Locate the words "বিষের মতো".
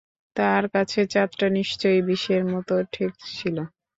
2.09-2.73